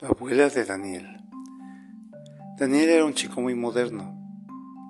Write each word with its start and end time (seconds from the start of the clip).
La 0.00 0.08
abuela 0.08 0.48
de 0.48 0.64
Daniel. 0.64 1.20
Daniel 2.56 2.88
era 2.88 3.04
un 3.04 3.12
chico 3.12 3.42
muy 3.42 3.54
moderno, 3.54 4.16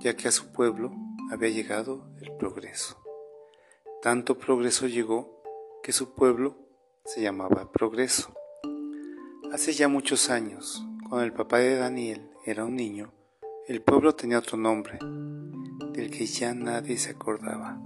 ya 0.01 0.15
que 0.15 0.29
a 0.29 0.31
su 0.31 0.53
pueblo 0.53 0.93
había 1.33 1.49
llegado 1.49 2.07
el 2.21 2.31
progreso. 2.37 2.97
Tanto 4.03 4.39
progreso 4.39 4.87
llegó 4.87 5.43
que 5.83 5.91
su 5.91 6.15
pueblo 6.15 6.59
se 7.05 7.23
llamaba 7.23 7.73
Progreso. 7.73 8.33
Hace 9.53 9.73
ya 9.73 9.89
muchos 9.89 10.31
años, 10.31 10.87
cuando 11.09 11.25
el 11.25 11.33
papá 11.33 11.59
de 11.59 11.75
Daniel 11.75 12.31
era 12.47 12.65
un 12.65 12.77
niño, 12.77 13.13
el 13.67 13.83
pueblo 13.83 14.15
tenía 14.15 14.39
otro 14.39 14.59
nombre, 14.59 15.01
del 15.93 16.13
que 16.13 16.25
ya 16.27 16.55
nadie 16.55 16.97
se 16.99 17.11
acordaba, 17.11 17.81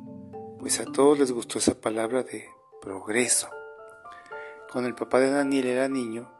pues 0.58 0.78
a 0.78 0.84
todos 0.84 1.18
les 1.18 1.32
gustó 1.32 1.58
esa 1.58 1.80
palabra 1.80 2.22
de 2.22 2.44
progreso. 2.82 3.48
Cuando 4.70 4.88
el 4.88 4.94
papá 4.94 5.20
de 5.20 5.30
Daniel 5.30 5.68
era 5.68 5.88
niño, 5.88 6.30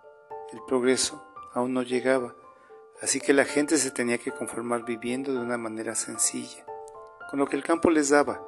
el 0.55 0.63
progreso 0.63 1.21
aún 1.53 1.75
no 1.75 1.83
llegaba, 1.83 2.37
así 3.03 3.21
que 3.21 3.33
la 3.33 3.45
gente 3.45 3.77
se 3.77 3.91
tenía 3.91 4.19
que 4.19 4.31
conformar 4.31 4.85
viviendo 4.85 5.33
de 5.33 5.41
una 5.41 5.59
manera 5.59 5.97
sencilla, 5.97 6.65
con 7.29 7.41
lo 7.41 7.47
que 7.47 7.57
el 7.57 7.65
campo 7.65 7.91
les 7.91 8.11
daba, 8.11 8.41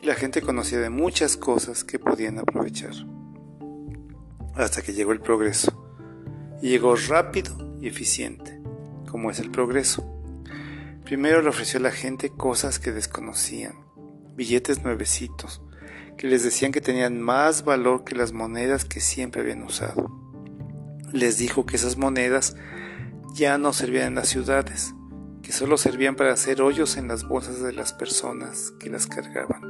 y 0.00 0.06
la 0.06 0.14
gente 0.14 0.40
conocía 0.40 0.78
de 0.78 0.88
muchas 0.88 1.36
cosas 1.36 1.82
que 1.82 1.98
podían 1.98 2.38
aprovechar. 2.38 2.92
Hasta 4.54 4.82
que 4.82 4.92
llegó 4.92 5.10
el 5.10 5.20
progreso, 5.20 5.72
y 6.62 6.68
llegó 6.68 6.94
rápido 6.94 7.56
y 7.80 7.88
eficiente, 7.88 8.60
como 9.10 9.32
es 9.32 9.40
el 9.40 9.50
progreso. 9.50 10.06
Primero 11.04 11.42
le 11.42 11.48
ofreció 11.48 11.80
a 11.80 11.82
la 11.82 11.90
gente 11.90 12.30
cosas 12.30 12.78
que 12.78 12.92
desconocían, 12.92 13.84
billetes 14.36 14.84
nuevecitos, 14.84 15.60
que 16.16 16.28
les 16.28 16.44
decían 16.44 16.70
que 16.70 16.80
tenían 16.80 17.20
más 17.20 17.64
valor 17.64 18.04
que 18.04 18.14
las 18.14 18.32
monedas 18.32 18.84
que 18.84 19.00
siempre 19.00 19.40
habían 19.40 19.64
usado 19.64 20.19
les 21.12 21.38
dijo 21.38 21.66
que 21.66 21.76
esas 21.76 21.96
monedas 21.96 22.56
ya 23.34 23.58
no 23.58 23.72
servían 23.72 24.08
en 24.08 24.14
las 24.16 24.28
ciudades, 24.28 24.94
que 25.42 25.52
solo 25.52 25.76
servían 25.76 26.16
para 26.16 26.32
hacer 26.32 26.62
hoyos 26.62 26.96
en 26.96 27.08
las 27.08 27.26
bolsas 27.26 27.62
de 27.62 27.72
las 27.72 27.92
personas 27.92 28.72
que 28.78 28.90
las 28.90 29.06
cargaban, 29.06 29.62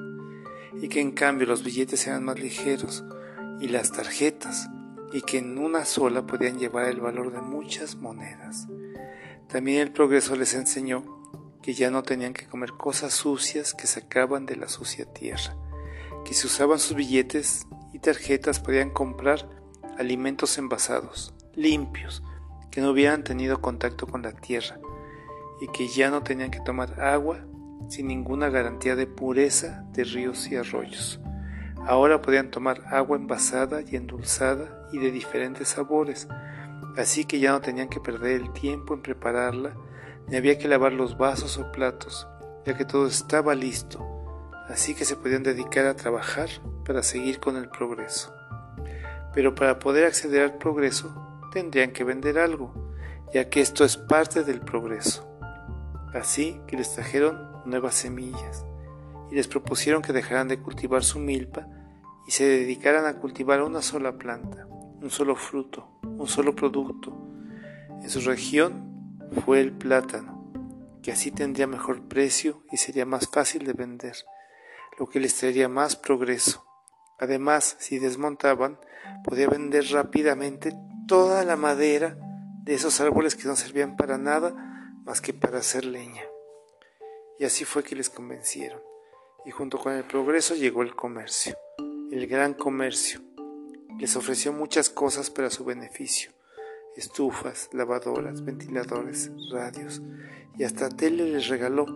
y 0.80 0.88
que 0.88 1.00
en 1.00 1.12
cambio 1.12 1.46
los 1.46 1.64
billetes 1.64 2.06
eran 2.06 2.24
más 2.24 2.38
ligeros 2.38 3.04
y 3.60 3.68
las 3.68 3.92
tarjetas, 3.92 4.68
y 5.12 5.22
que 5.22 5.38
en 5.38 5.58
una 5.58 5.84
sola 5.84 6.26
podían 6.26 6.58
llevar 6.58 6.86
el 6.86 7.00
valor 7.00 7.32
de 7.32 7.40
muchas 7.40 7.96
monedas. 7.96 8.68
También 9.48 9.80
el 9.80 9.92
progreso 9.92 10.36
les 10.36 10.54
enseñó 10.54 11.20
que 11.62 11.74
ya 11.74 11.90
no 11.90 12.02
tenían 12.02 12.32
que 12.32 12.46
comer 12.46 12.72
cosas 12.72 13.12
sucias 13.12 13.74
que 13.74 13.86
sacaban 13.86 14.46
de 14.46 14.56
la 14.56 14.68
sucia 14.68 15.04
tierra, 15.12 15.56
que 16.24 16.34
si 16.34 16.46
usaban 16.46 16.78
sus 16.78 16.96
billetes 16.96 17.66
y 17.92 17.98
tarjetas 17.98 18.60
podían 18.60 18.90
comprar 18.90 19.59
alimentos 20.00 20.56
envasados, 20.56 21.34
limpios, 21.54 22.22
que 22.70 22.80
no 22.80 22.90
hubieran 22.90 23.22
tenido 23.22 23.60
contacto 23.60 24.06
con 24.06 24.22
la 24.22 24.32
tierra 24.32 24.80
y 25.60 25.68
que 25.68 25.88
ya 25.88 26.08
no 26.10 26.22
tenían 26.22 26.50
que 26.50 26.60
tomar 26.60 26.98
agua 27.02 27.44
sin 27.90 28.06
ninguna 28.06 28.48
garantía 28.48 28.96
de 28.96 29.06
pureza 29.06 29.84
de 29.92 30.04
ríos 30.04 30.50
y 30.50 30.56
arroyos. 30.56 31.20
Ahora 31.86 32.22
podían 32.22 32.50
tomar 32.50 32.80
agua 32.86 33.18
envasada 33.18 33.82
y 33.82 33.96
endulzada 33.96 34.88
y 34.90 34.98
de 34.98 35.10
diferentes 35.10 35.68
sabores, 35.68 36.28
así 36.96 37.26
que 37.26 37.38
ya 37.38 37.52
no 37.52 37.60
tenían 37.60 37.90
que 37.90 38.00
perder 38.00 38.40
el 38.40 38.52
tiempo 38.54 38.94
en 38.94 39.02
prepararla, 39.02 39.76
ni 40.28 40.36
había 40.36 40.58
que 40.58 40.68
lavar 40.68 40.94
los 40.94 41.18
vasos 41.18 41.58
o 41.58 41.70
platos, 41.72 42.26
ya 42.64 42.74
que 42.74 42.86
todo 42.86 43.06
estaba 43.06 43.54
listo, 43.54 44.06
así 44.66 44.94
que 44.94 45.04
se 45.04 45.16
podían 45.16 45.42
dedicar 45.42 45.84
a 45.84 45.96
trabajar 45.96 46.48
para 46.86 47.02
seguir 47.02 47.38
con 47.38 47.58
el 47.58 47.68
progreso 47.68 48.39
pero 49.34 49.54
para 49.54 49.78
poder 49.78 50.06
acceder 50.06 50.42
al 50.42 50.58
progreso 50.58 51.14
tendrían 51.52 51.92
que 51.92 52.04
vender 52.04 52.38
algo, 52.38 52.72
ya 53.32 53.48
que 53.48 53.60
esto 53.60 53.84
es 53.84 53.96
parte 53.96 54.44
del 54.44 54.60
progreso. 54.60 55.26
Así 56.14 56.60
que 56.66 56.76
les 56.76 56.92
trajeron 56.94 57.50
nuevas 57.64 57.94
semillas 57.94 58.64
y 59.30 59.34
les 59.34 59.46
propusieron 59.46 60.02
que 60.02 60.12
dejaran 60.12 60.48
de 60.48 60.60
cultivar 60.60 61.04
su 61.04 61.18
milpa 61.18 61.66
y 62.26 62.32
se 62.32 62.44
dedicaran 62.44 63.06
a 63.06 63.18
cultivar 63.18 63.62
una 63.62 63.82
sola 63.82 64.18
planta, 64.18 64.66
un 65.00 65.10
solo 65.10 65.36
fruto, 65.36 65.88
un 66.02 66.26
solo 66.26 66.54
producto. 66.54 67.16
En 68.02 68.10
su 68.10 68.20
región 68.20 69.18
fue 69.44 69.60
el 69.60 69.72
plátano, 69.72 70.52
que 71.02 71.12
así 71.12 71.30
tendría 71.30 71.66
mejor 71.66 72.02
precio 72.02 72.62
y 72.70 72.76
sería 72.76 73.06
más 73.06 73.28
fácil 73.28 73.64
de 73.64 73.72
vender, 73.72 74.16
lo 74.98 75.08
que 75.08 75.20
les 75.20 75.36
traería 75.36 75.68
más 75.68 75.96
progreso. 75.96 76.69
Además, 77.20 77.76
si 77.78 77.98
desmontaban, 77.98 78.78
podía 79.24 79.46
vender 79.46 79.84
rápidamente 79.90 80.74
toda 81.06 81.44
la 81.44 81.56
madera 81.56 82.16
de 82.64 82.74
esos 82.74 83.00
árboles 83.00 83.36
que 83.36 83.46
no 83.46 83.56
servían 83.56 83.96
para 83.96 84.16
nada 84.16 84.54
más 85.04 85.20
que 85.20 85.34
para 85.34 85.58
hacer 85.58 85.84
leña. 85.84 86.22
Y 87.38 87.44
así 87.44 87.66
fue 87.66 87.84
que 87.84 87.94
les 87.94 88.08
convencieron. 88.08 88.80
Y 89.44 89.50
junto 89.50 89.78
con 89.78 89.92
el 89.92 90.04
progreso 90.04 90.54
llegó 90.54 90.82
el 90.82 90.96
comercio, 90.96 91.56
el 92.10 92.26
gran 92.26 92.54
comercio. 92.54 93.20
Les 93.98 94.16
ofreció 94.16 94.52
muchas 94.54 94.88
cosas 94.88 95.30
para 95.30 95.50
su 95.50 95.64
beneficio. 95.64 96.32
Estufas, 96.96 97.68
lavadoras, 97.72 98.44
ventiladores, 98.44 99.30
radios 99.52 100.00
y 100.58 100.64
hasta 100.64 100.88
tele 100.88 101.24
les 101.24 101.48
regaló 101.48 101.86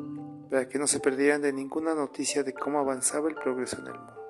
para 0.50 0.68
que 0.68 0.78
no 0.78 0.86
se 0.86 1.00
perdieran 1.00 1.42
de 1.42 1.52
ninguna 1.52 1.94
noticia 1.94 2.42
de 2.42 2.52
cómo 2.52 2.78
avanzaba 2.78 3.28
el 3.28 3.34
progreso 3.34 3.78
en 3.80 3.86
el 3.86 3.98
mundo. 3.98 4.23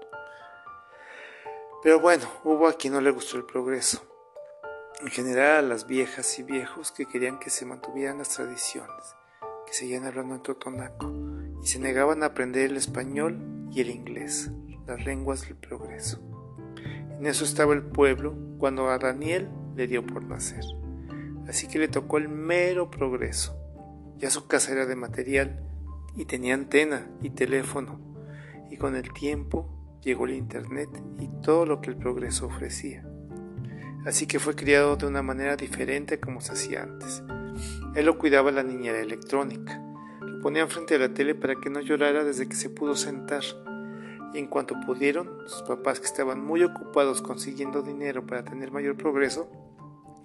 Pero 1.85 2.01
bueno, 2.01 2.25
hubo 2.45 2.67
a 2.67 2.73
quien 2.73 2.95
no 2.95 3.03
le 3.03 3.11
gustó 3.11 3.37
el 3.37 3.45
progreso. 3.45 4.03
En 5.03 5.09
general 5.09 5.67
a 5.67 5.69
las 5.69 5.87
viejas 5.87 6.39
y 6.39 6.43
viejos 6.43 6.93
que 6.93 7.05
querían 7.05 7.39
que 7.39 7.51
se 7.51 7.67
mantuvieran 7.67 8.17
las 8.17 8.31
tradiciones, 8.31 9.15
que 9.67 9.75
seguían 9.75 10.07
hablando 10.07 10.35
en 10.35 10.43
totonaco 10.43 11.13
y 11.63 11.67
se 11.67 11.79
negaban 11.79 12.23
a 12.23 12.27
aprender 12.27 12.71
el 12.71 12.79
español 12.79 13.69
y 13.71 13.83
el 13.83 13.91
inglés, 13.91 14.51
las 14.87 15.05
lenguas 15.05 15.43
del 15.43 15.59
progreso. 15.59 16.23
En 17.19 17.27
eso 17.27 17.45
estaba 17.45 17.75
el 17.75 17.83
pueblo 17.83 18.35
cuando 18.57 18.89
a 18.89 18.97
Daniel 18.97 19.51
le 19.77 19.87
dio 19.87 20.07
por 20.07 20.25
nacer. 20.25 20.65
Así 21.49 21.69
que 21.69 21.79
le 21.79 21.89
tocó 21.89 22.17
el 22.17 22.31
mero 22.31 22.91
progreso. 22.91 23.59
Ya 24.17 24.31
su 24.31 24.47
casa 24.47 24.73
era 24.73 24.87
de 24.87 24.97
material 24.97 25.63
y 26.17 26.25
tenía 26.25 26.55
antena 26.55 27.11
y 27.21 27.29
teléfono. 27.29 28.01
Y 28.71 28.79
con 28.79 28.97
el 28.97 29.13
tiempo 29.13 29.74
llegó 30.05 30.27
el 30.27 30.35
Internet 30.35 30.91
y 31.19 31.29
todo 31.43 31.67
lo 31.67 31.81
que 31.81 31.91
el 31.91 31.97
progreso 31.97 32.47
ofrecía. 32.47 33.05
Así 34.05 34.27
que 34.27 34.39
fue 34.39 34.55
criado 34.55 34.97
de 34.97 35.07
una 35.07 35.23
manera 35.23 35.57
diferente 35.57 36.21
como 36.21 36.43
se 36.43 36.53
hacía 36.53 36.83
antes. 36.83 37.23
Él 37.95 38.05
lo 38.05 38.19
cuidaba 38.19 38.51
la 38.51 38.63
niñera 38.63 39.01
electrónica. 39.01 39.81
Lo 40.21 40.41
ponían 40.43 40.69
frente 40.69 40.97
a 40.97 40.99
la 40.99 41.15
tele 41.15 41.35
para 41.35 41.57
que 41.57 41.71
no 41.71 41.81
llorara 41.81 42.23
desde 42.23 42.47
que 42.47 42.55
se 42.55 42.69
pudo 42.69 42.97
sentar. 42.97 43.43
Y 44.35 44.39
en 44.39 44.47
cuanto 44.47 44.75
pudieron, 44.85 45.31
sus 45.47 45.63
papás 45.63 46.01
que 46.01 46.07
estaban 46.07 46.45
muy 46.45 46.63
ocupados 46.65 47.23
consiguiendo 47.23 47.83
dinero 47.83 48.27
para 48.27 48.45
tener 48.45 48.73
mayor 48.73 48.97
progreso, 48.97 49.49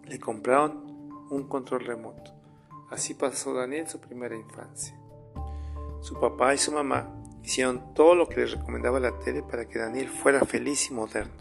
le 0.06 0.20
compraron 0.20 0.84
un 1.30 1.48
control 1.48 1.86
remoto. 1.86 2.34
Así 2.90 3.14
pasó 3.14 3.54
Daniel 3.54 3.88
su 3.88 4.00
primera 4.02 4.36
infancia. 4.36 5.00
Su 6.02 6.20
papá 6.20 6.54
y 6.54 6.58
su 6.58 6.72
mamá 6.72 7.19
Hicieron 7.44 7.94
todo 7.94 8.16
lo 8.16 8.28
que 8.28 8.42
les 8.42 8.52
recomendaba 8.52 9.00
la 9.00 9.18
tele 9.20 9.42
para 9.42 9.66
que 9.66 9.80
Daniel 9.80 10.10
fuera 10.10 10.46
feliz 10.46 10.90
y 10.90 10.94
moderno 10.94 11.34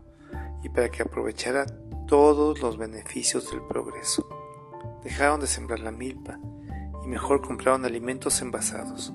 y 0.62 0.68
para 0.68 0.90
que 0.90 1.02
aprovechara 1.02 1.66
todos 2.06 2.60
los 2.60 2.78
beneficios 2.78 3.50
del 3.50 3.62
progreso. 3.62 4.26
Dejaron 5.04 5.40
de 5.40 5.46
sembrar 5.46 5.80
la 5.80 5.90
milpa 5.90 6.38
y 7.04 7.08
mejor 7.08 7.42
compraron 7.42 7.84
alimentos 7.84 8.40
envasados. 8.42 9.12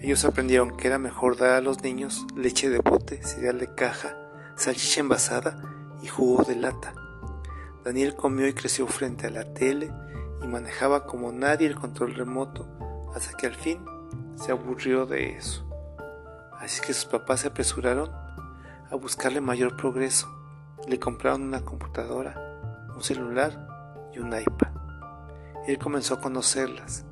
Ellos 0.00 0.24
aprendieron 0.24 0.76
que 0.76 0.88
era 0.88 0.98
mejor 0.98 1.36
dar 1.36 1.50
a 1.52 1.60
los 1.60 1.82
niños 1.82 2.26
leche 2.36 2.68
de 2.68 2.80
bote, 2.80 3.22
cereal 3.22 3.58
de 3.58 3.74
caja, 3.74 4.16
salchicha 4.56 5.00
envasada 5.00 5.62
y 6.02 6.06
jugo 6.06 6.44
de 6.44 6.56
lata. 6.56 6.94
Daniel 7.84 8.14
comió 8.14 8.46
y 8.46 8.52
creció 8.52 8.86
frente 8.86 9.26
a 9.26 9.30
la 9.30 9.54
tele 9.54 9.90
y 10.42 10.46
manejaba 10.46 11.06
como 11.06 11.32
nadie 11.32 11.66
el 11.66 11.76
control 11.76 12.14
remoto 12.14 12.68
hasta 13.14 13.36
que 13.36 13.46
al 13.46 13.54
fin 13.54 13.84
se 14.34 14.52
aburrió 14.52 15.06
de 15.06 15.36
eso. 15.36 15.65
Así 16.60 16.80
que 16.80 16.94
sus 16.94 17.06
papás 17.06 17.40
se 17.40 17.48
apresuraron 17.48 18.10
a 18.90 18.96
buscarle 18.96 19.40
mayor 19.40 19.76
progreso. 19.76 20.28
Le 20.86 20.98
compraron 20.98 21.42
una 21.42 21.64
computadora, 21.64 22.60
un 22.94 23.02
celular 23.02 24.08
y 24.14 24.18
un 24.18 24.28
iPad. 24.28 24.70
Él 25.66 25.78
comenzó 25.78 26.14
a 26.14 26.20
conocerlas 26.20 27.04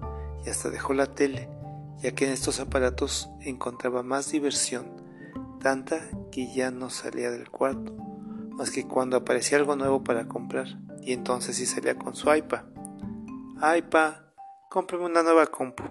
y 0.45 0.51
hasta 0.51 0.71
dejó 0.71 0.95
la 0.95 1.07
tele, 1.07 1.51
ya 1.99 2.13
que 2.13 2.27
en 2.27 2.33
estos 2.33 2.61
aparatos 2.61 3.29
encontraba 3.41 4.03
más 4.03 4.31
diversión, 4.31 4.87
tanta 5.61 6.09
que 6.31 6.53
ya 6.55 6.71
no 6.71 6.91
salía 6.91 7.31
del 7.31 7.51
cuarto, 7.51 7.93
más 8.51 8.71
que 8.71 8.87
cuando 8.87 9.17
aparecía 9.17 9.59
algo 9.59 9.75
nuevo 9.75 10.05
para 10.05 10.29
comprar, 10.29 10.67
y 11.01 11.13
entonces 11.13 11.57
sí 11.57 11.67
salía 11.67 11.99
con 11.99 12.15
su 12.15 12.33
iPad. 12.33 12.65
iPad, 13.77 14.15
cómprame 14.71 15.07
una 15.07 15.23
nueva 15.23 15.47
compu. 15.47 15.85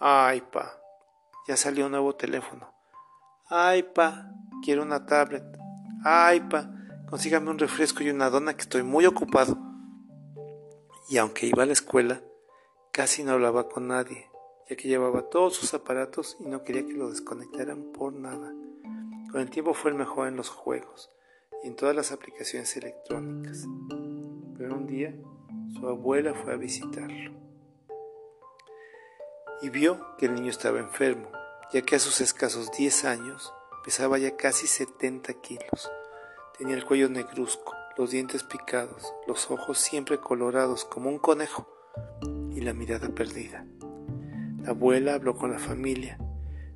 iPad, 0.00 0.68
ya 1.50 1.56
salió 1.56 1.86
un 1.86 1.90
nuevo 1.90 2.14
teléfono. 2.14 2.72
Ay, 3.48 3.82
pa, 3.82 4.32
quiero 4.62 4.82
una 4.82 5.04
tablet. 5.04 5.42
Ay, 6.04 6.38
pa, 6.48 6.70
consígame 7.08 7.50
un 7.50 7.58
refresco 7.58 8.04
y 8.04 8.10
una 8.10 8.30
dona 8.30 8.54
que 8.54 8.62
estoy 8.62 8.84
muy 8.84 9.04
ocupado. 9.04 9.58
y 11.08 11.18
aunque 11.18 11.46
iba 11.46 11.64
a 11.64 11.66
la 11.66 11.72
escuela, 11.72 12.22
casi 12.92 13.24
no 13.24 13.32
hablaba 13.32 13.68
con 13.68 13.88
nadie, 13.88 14.30
ya 14.68 14.76
que 14.76 14.86
llevaba 14.86 15.28
todos 15.28 15.56
sus 15.56 15.74
aparatos 15.74 16.36
y 16.38 16.44
no 16.44 16.62
quería 16.62 16.86
que 16.86 16.92
lo 16.92 17.10
desconectaran 17.10 17.90
por 17.90 18.12
nada. 18.12 18.54
Con 19.32 19.40
el 19.40 19.50
tiempo 19.50 19.74
fue 19.74 19.90
el 19.90 19.96
mejor 19.96 20.28
en 20.28 20.36
los 20.36 20.50
juegos 20.50 21.10
y 21.64 21.66
en 21.66 21.74
todas 21.74 21.96
las 21.96 22.12
aplicaciones 22.12 22.76
electrónicas. 22.76 23.66
Pero 24.56 24.76
un 24.76 24.86
día 24.86 25.16
su 25.74 25.88
abuela 25.88 26.32
fue 26.32 26.52
a 26.52 26.56
visitarlo 26.56 27.32
y 29.62 29.68
vio 29.68 30.16
que 30.16 30.26
el 30.26 30.34
niño 30.36 30.50
estaba 30.50 30.78
enfermo, 30.78 31.28
ya 31.72 31.82
que 31.82 31.96
a 31.96 31.98
sus 32.00 32.20
escasos 32.20 32.72
10 32.76 33.04
años 33.04 33.54
pesaba 33.84 34.18
ya 34.18 34.36
casi 34.36 34.66
70 34.66 35.34
kilos. 35.34 35.90
Tenía 36.58 36.74
el 36.74 36.84
cuello 36.84 37.08
negruzco, 37.08 37.74
los 37.96 38.10
dientes 38.10 38.42
picados, 38.42 39.14
los 39.28 39.50
ojos 39.50 39.78
siempre 39.78 40.18
colorados 40.18 40.84
como 40.84 41.08
un 41.08 41.18
conejo 41.18 41.68
y 42.52 42.60
la 42.60 42.74
mirada 42.74 43.08
perdida. 43.10 43.64
La 44.62 44.70
abuela 44.70 45.14
habló 45.14 45.36
con 45.36 45.52
la 45.52 45.58
familia. 45.58 46.18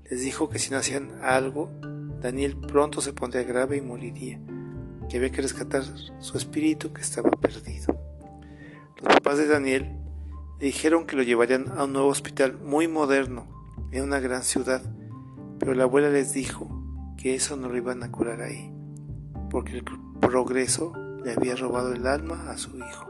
Les 0.08 0.22
dijo 0.22 0.48
que 0.48 0.58
si 0.58 0.70
no 0.70 0.78
hacían 0.78 1.18
algo, 1.22 1.70
Daniel 2.20 2.56
pronto 2.56 3.00
se 3.00 3.12
pondría 3.12 3.42
grave 3.42 3.76
y 3.76 3.80
moriría, 3.80 4.40
que 5.08 5.16
había 5.16 5.30
que 5.30 5.42
rescatar 5.42 5.82
su 6.20 6.38
espíritu 6.38 6.92
que 6.92 7.02
estaba 7.02 7.30
perdido. 7.30 7.98
Los 9.02 9.14
papás 9.14 9.38
de 9.38 9.48
Daniel 9.48 9.98
le 10.60 10.66
dijeron 10.66 11.04
que 11.04 11.16
lo 11.16 11.22
llevarían 11.22 11.68
a 11.76 11.84
un 11.84 11.92
nuevo 11.92 12.08
hospital 12.08 12.58
muy 12.58 12.86
moderno 12.86 13.53
en 13.94 14.02
una 14.02 14.18
gran 14.18 14.42
ciudad, 14.42 14.82
pero 15.60 15.72
la 15.72 15.84
abuela 15.84 16.10
les 16.10 16.32
dijo 16.32 16.68
que 17.16 17.36
eso 17.36 17.56
no 17.56 17.68
lo 17.68 17.76
iban 17.76 18.02
a 18.02 18.10
curar 18.10 18.42
ahí, 18.42 18.74
porque 19.50 19.78
el 19.78 19.84
progreso 20.20 20.92
le 21.24 21.32
había 21.32 21.54
robado 21.54 21.92
el 21.92 22.06
alma 22.08 22.50
a 22.50 22.58
su 22.58 22.76
hijo. 22.76 23.08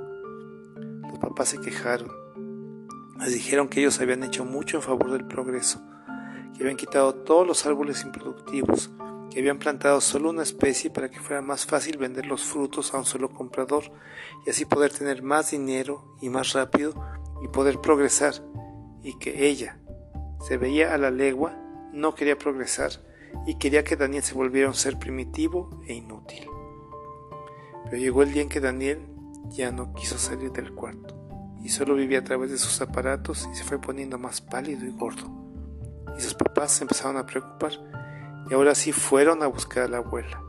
Los 1.08 1.18
papás 1.18 1.48
se 1.48 1.60
quejaron. 1.60 2.12
Les 3.18 3.32
dijeron 3.32 3.68
que 3.68 3.80
ellos 3.80 3.98
habían 4.00 4.24
hecho 4.24 4.44
mucho 4.44 4.76
en 4.76 4.82
favor 4.82 5.10
del 5.10 5.26
progreso, 5.26 5.80
que 6.54 6.62
habían 6.62 6.76
quitado 6.76 7.14
todos 7.14 7.46
los 7.46 7.64
árboles 7.64 8.04
improductivos, 8.04 8.90
que 9.30 9.40
habían 9.40 9.58
plantado 9.58 10.02
solo 10.02 10.28
una 10.28 10.42
especie 10.42 10.90
para 10.90 11.10
que 11.10 11.18
fuera 11.18 11.40
más 11.40 11.64
fácil 11.64 11.96
vender 11.96 12.26
los 12.26 12.44
frutos 12.44 12.92
a 12.92 12.98
un 12.98 13.06
solo 13.06 13.30
comprador 13.30 13.84
y 14.46 14.50
así 14.50 14.66
poder 14.66 14.92
tener 14.92 15.22
más 15.22 15.50
dinero 15.50 16.14
y 16.20 16.28
más 16.28 16.52
rápido 16.52 16.92
y 17.42 17.48
poder 17.48 17.80
progresar, 17.80 18.34
y 19.02 19.18
que 19.18 19.48
ella 19.48 19.80
se 20.46 20.58
veía 20.58 20.92
a 20.92 20.98
la 20.98 21.10
legua, 21.10 21.56
no 21.92 22.14
quería 22.14 22.36
progresar 22.36 22.90
y 23.46 23.54
quería 23.56 23.82
que 23.82 23.96
Daniel 23.96 24.22
se 24.22 24.34
volviera 24.34 24.68
un 24.68 24.74
ser 24.74 24.98
primitivo 24.98 25.70
e 25.86 25.94
inútil. 25.94 26.46
Pero 27.84 27.96
llegó 27.96 28.22
el 28.22 28.32
día 28.32 28.42
en 28.42 28.50
que 28.50 28.60
Daniel 28.60 29.06
ya 29.48 29.72
no 29.72 29.94
quiso 29.94 30.18
salir 30.18 30.52
del 30.52 30.74
cuarto 30.74 31.14
y 31.62 31.70
solo 31.70 31.94
vivía 31.94 32.18
a 32.18 32.24
través 32.24 32.50
de 32.50 32.58
sus 32.58 32.82
aparatos 32.82 33.48
y 33.50 33.54
se 33.54 33.64
fue 33.64 33.80
poniendo 33.80 34.18
más 34.18 34.42
pálido 34.42 34.84
y 34.84 34.90
gordo. 34.90 35.30
Y 36.18 36.20
sus 36.20 36.34
papás 36.34 36.72
se 36.72 36.84
empezaron 36.84 37.16
a 37.16 37.24
preocupar 37.24 37.72
y 38.50 38.54
ahora 38.54 38.74
sí 38.74 38.92
fueron 38.92 39.42
a 39.42 39.46
buscar 39.46 39.84
a 39.84 39.88
la 39.88 39.98
abuela. 39.98 40.42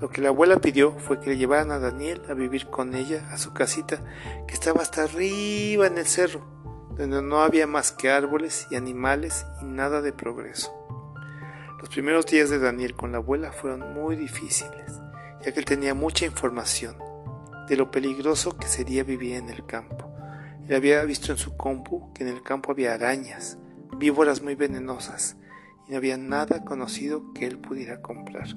Lo 0.00 0.08
que 0.10 0.20
la 0.20 0.30
abuela 0.30 0.56
pidió 0.56 0.98
fue 0.98 1.20
que 1.20 1.30
le 1.30 1.36
llevaran 1.36 1.70
a 1.70 1.78
Daniel 1.78 2.22
a 2.28 2.34
vivir 2.34 2.66
con 2.66 2.96
ella 2.96 3.28
a 3.30 3.38
su 3.38 3.52
casita 3.52 4.02
que 4.48 4.54
estaba 4.54 4.82
hasta 4.82 5.04
arriba 5.04 5.86
en 5.86 5.96
el 5.96 6.06
cerro, 6.06 6.55
donde 6.96 7.20
no 7.22 7.40
había 7.40 7.66
más 7.66 7.92
que 7.92 8.10
árboles 8.10 8.66
y 8.70 8.76
animales 8.76 9.46
y 9.60 9.66
nada 9.66 10.00
de 10.00 10.12
progreso. 10.12 10.72
Los 11.78 11.90
primeros 11.90 12.26
días 12.26 12.48
de 12.48 12.58
Daniel 12.58 12.94
con 12.94 13.12
la 13.12 13.18
abuela 13.18 13.52
fueron 13.52 13.92
muy 13.92 14.16
difíciles, 14.16 15.00
ya 15.44 15.52
que 15.52 15.60
él 15.60 15.66
tenía 15.66 15.94
mucha 15.94 16.24
información 16.24 16.96
de 17.68 17.76
lo 17.76 17.90
peligroso 17.90 18.56
que 18.56 18.66
sería 18.66 19.04
vivir 19.04 19.36
en 19.36 19.50
el 19.50 19.66
campo. 19.66 20.10
Él 20.66 20.74
había 20.74 21.04
visto 21.04 21.32
en 21.32 21.38
su 21.38 21.56
compu 21.56 22.12
que 22.14 22.24
en 22.24 22.30
el 22.30 22.42
campo 22.42 22.72
había 22.72 22.94
arañas, 22.94 23.58
víboras 23.98 24.42
muy 24.42 24.54
venenosas, 24.54 25.36
y 25.86 25.92
no 25.92 25.98
había 25.98 26.16
nada 26.16 26.64
conocido 26.64 27.32
que 27.34 27.46
él 27.46 27.58
pudiera 27.58 28.00
comprar. 28.00 28.48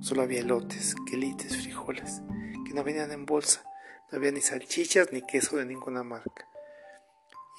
Solo 0.00 0.22
había 0.22 0.42
lotes, 0.42 0.94
quelites, 1.10 1.56
frijoles, 1.56 2.22
que 2.64 2.74
no 2.74 2.84
venían 2.84 3.10
en 3.10 3.26
bolsa. 3.26 3.62
No 4.10 4.18
había 4.18 4.30
ni 4.30 4.40
salchichas 4.40 5.08
ni 5.12 5.22
queso 5.22 5.56
de 5.56 5.66
ninguna 5.66 6.04
marca. 6.04 6.46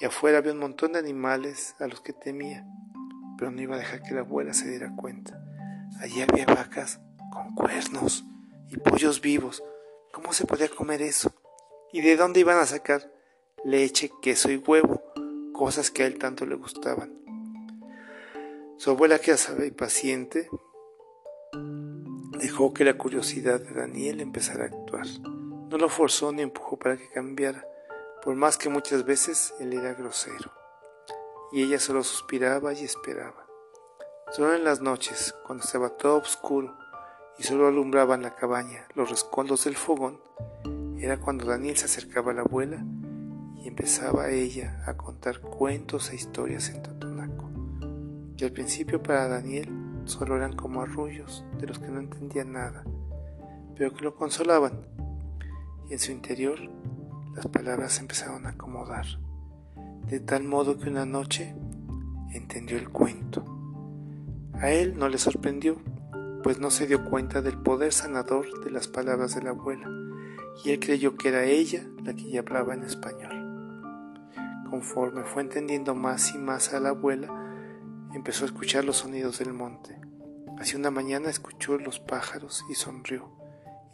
Y 0.00 0.04
afuera 0.04 0.38
había 0.38 0.52
un 0.52 0.58
montón 0.58 0.92
de 0.92 0.98
animales 0.98 1.74
a 1.80 1.86
los 1.86 2.00
que 2.00 2.12
temía, 2.12 2.66
pero 3.36 3.50
no 3.50 3.60
iba 3.60 3.76
a 3.76 3.78
dejar 3.78 4.02
que 4.02 4.14
la 4.14 4.20
abuela 4.20 4.54
se 4.54 4.68
diera 4.68 4.94
cuenta. 4.96 5.42
Allí 6.00 6.22
había 6.22 6.46
vacas 6.46 7.00
con 7.32 7.54
cuernos 7.54 8.24
y 8.68 8.76
pollos 8.76 9.20
vivos. 9.20 9.62
¿Cómo 10.12 10.32
se 10.32 10.46
podía 10.46 10.68
comer 10.68 11.02
eso? 11.02 11.32
¿Y 11.92 12.00
de 12.00 12.16
dónde 12.16 12.40
iban 12.40 12.58
a 12.58 12.66
sacar 12.66 13.12
leche, 13.64 14.10
queso 14.22 14.50
y 14.50 14.56
huevo? 14.56 15.02
Cosas 15.52 15.90
que 15.90 16.04
a 16.04 16.06
él 16.06 16.18
tanto 16.18 16.46
le 16.46 16.54
gustaban. 16.54 17.18
Su 18.76 18.90
abuela, 18.90 19.18
que 19.18 19.34
ya 19.34 19.64
y 19.64 19.72
paciente, 19.72 20.48
Dejó 22.38 22.72
que 22.72 22.84
la 22.84 22.96
curiosidad 22.96 23.60
de 23.60 23.74
Daniel 23.74 24.20
empezara 24.20 24.64
a 24.64 24.66
actuar. 24.68 25.06
No 25.24 25.76
lo 25.76 25.88
forzó 25.88 26.30
ni 26.30 26.42
empujó 26.42 26.78
para 26.78 26.96
que 26.96 27.08
cambiara, 27.08 27.66
por 28.22 28.34
más 28.34 28.58
que 28.58 28.68
muchas 28.68 29.04
veces 29.04 29.54
él 29.60 29.72
era 29.72 29.94
grosero. 29.94 30.52
Y 31.52 31.62
ella 31.62 31.78
solo 31.78 32.02
suspiraba 32.02 32.72
y 32.74 32.84
esperaba. 32.84 33.46
Solo 34.30 34.54
en 34.54 34.64
las 34.64 34.80
noches, 34.80 35.34
cuando 35.46 35.64
estaba 35.64 35.90
todo 35.90 36.18
oscuro 36.18 36.76
y 37.38 37.44
solo 37.44 37.66
alumbraban 37.66 38.22
la 38.22 38.34
cabaña 38.34 38.86
los 38.94 39.10
rescoldos 39.10 39.64
del 39.64 39.76
fogón, 39.76 40.20
era 40.98 41.18
cuando 41.18 41.46
Daniel 41.46 41.76
se 41.76 41.86
acercaba 41.86 42.32
a 42.32 42.34
la 42.34 42.42
abuela 42.42 42.84
y 43.56 43.68
empezaba 43.68 44.30
ella 44.30 44.82
a 44.86 44.96
contar 44.96 45.40
cuentos 45.40 46.10
e 46.10 46.16
historias 46.16 46.68
en 46.70 46.82
Totonaco. 46.82 47.48
Y 48.36 48.44
al 48.44 48.52
principio 48.52 49.02
para 49.02 49.28
Daniel 49.28 49.70
solo 50.04 50.36
eran 50.36 50.54
como 50.54 50.82
arrullos 50.82 51.44
de 51.58 51.66
los 51.66 51.78
que 51.78 51.88
no 51.88 52.00
entendía 52.00 52.44
nada, 52.44 52.84
pero 53.76 53.94
que 53.94 54.02
lo 54.02 54.14
consolaban, 54.14 54.86
y 55.88 55.94
en 55.94 55.98
su 55.98 56.12
interior 56.12 56.58
las 57.38 57.46
palabras 57.46 58.00
empezaron 58.00 58.46
a 58.46 58.50
acomodar, 58.50 59.06
de 60.08 60.18
tal 60.18 60.42
modo 60.42 60.76
que 60.76 60.90
una 60.90 61.06
noche 61.06 61.54
entendió 62.32 62.76
el 62.76 62.88
cuento. 62.88 63.44
A 64.54 64.72
él 64.72 64.98
no 64.98 65.08
le 65.08 65.18
sorprendió, 65.18 65.76
pues 66.42 66.58
no 66.58 66.72
se 66.72 66.88
dio 66.88 67.04
cuenta 67.04 67.40
del 67.40 67.56
poder 67.56 67.92
sanador 67.92 68.64
de 68.64 68.72
las 68.72 68.88
palabras 68.88 69.36
de 69.36 69.42
la 69.42 69.50
abuela, 69.50 69.88
y 70.64 70.70
él 70.70 70.80
creyó 70.80 71.16
que 71.16 71.28
era 71.28 71.44
ella 71.44 71.86
la 72.02 72.12
que 72.12 72.28
ya 72.28 72.40
hablaba 72.40 72.74
en 72.74 72.82
español. 72.82 74.34
Conforme 74.68 75.22
fue 75.22 75.42
entendiendo 75.42 75.94
más 75.94 76.34
y 76.34 76.38
más 76.38 76.74
a 76.74 76.80
la 76.80 76.88
abuela, 76.88 77.28
empezó 78.14 78.42
a 78.42 78.46
escuchar 78.46 78.84
los 78.84 78.96
sonidos 78.96 79.38
del 79.38 79.52
monte. 79.52 79.96
Hacia 80.58 80.76
una 80.76 80.90
mañana 80.90 81.30
escuchó 81.30 81.78
los 81.78 82.00
pájaros 82.00 82.64
y 82.68 82.74
sonrió, 82.74 83.30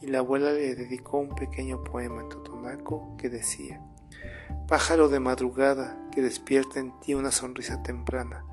y 0.01 0.07
la 0.07 0.21
abuela 0.21 0.51
le 0.51 0.75
dedicó 0.75 1.19
un 1.19 1.35
pequeño 1.35 1.85
poema 1.85 2.23
que 3.19 3.29
decía, 3.29 3.81
Pájaro 4.69 5.09
de 5.09 5.21
madrugada 5.21 5.99
que 6.13 6.23
despierta 6.23 6.81
en 6.81 6.99
ti 7.01 7.15
una 7.15 7.31
sonrisa 7.31 7.83
temprana, 7.83 8.45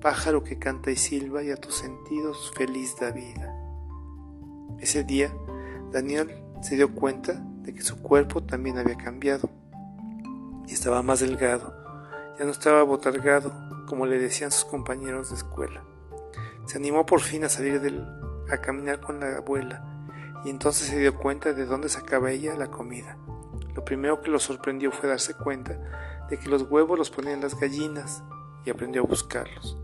pájaro 0.00 0.42
que 0.42 0.58
canta 0.58 0.90
y 0.90 0.96
silba 0.96 1.42
y 1.42 1.50
a 1.50 1.56
tus 1.56 1.76
sentidos 1.76 2.52
feliz 2.56 2.96
da 3.00 3.10
vida. 3.10 3.54
Ese 4.80 5.04
día, 5.04 5.32
Daniel 5.92 6.42
se 6.60 6.76
dio 6.76 6.94
cuenta 6.94 7.34
de 7.62 7.72
que 7.72 7.82
su 7.82 8.02
cuerpo 8.02 8.42
también 8.42 8.78
había 8.78 8.96
cambiado 8.96 9.48
y 10.66 10.72
estaba 10.72 11.02
más 11.02 11.20
delgado, 11.20 11.74
ya 12.38 12.44
no 12.44 12.50
estaba 12.50 12.82
botargado 12.82 13.52
como 13.86 14.06
le 14.06 14.18
decían 14.18 14.50
sus 14.50 14.64
compañeros 14.64 15.30
de 15.30 15.36
escuela. 15.36 15.84
Se 16.66 16.78
animó 16.78 17.06
por 17.06 17.20
fin 17.20 17.44
a 17.44 17.48
salir 17.48 17.80
del, 17.80 18.04
a 18.50 18.58
caminar 18.58 19.00
con 19.00 19.20
la 19.20 19.36
abuela 19.36 19.84
y 20.44 20.50
entonces 20.50 20.88
se 20.88 20.98
dio 20.98 21.14
cuenta 21.16 21.52
de 21.52 21.64
dónde 21.64 21.88
sacaba 21.88 22.32
ella 22.32 22.54
la 22.56 22.70
comida. 22.70 23.16
Lo 23.74 23.84
primero 23.84 24.20
que 24.20 24.30
lo 24.30 24.38
sorprendió 24.38 24.92
fue 24.92 25.08
darse 25.08 25.34
cuenta 25.34 25.78
de 26.30 26.38
que 26.38 26.48
los 26.48 26.70
huevos 26.70 26.98
los 26.98 27.10
ponían 27.10 27.40
las 27.40 27.58
gallinas 27.58 28.22
y 28.64 28.70
aprendió 28.70 29.02
a 29.02 29.06
buscarlos. 29.06 29.76